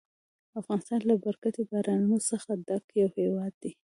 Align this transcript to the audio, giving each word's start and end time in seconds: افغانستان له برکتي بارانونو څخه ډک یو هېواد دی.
افغانستان 0.59 1.01
له 1.09 1.15
برکتي 1.25 1.61
بارانونو 1.69 2.17
څخه 2.29 2.49
ډک 2.67 2.85
یو 2.99 3.09
هېواد 3.17 3.53
دی. 3.61 3.71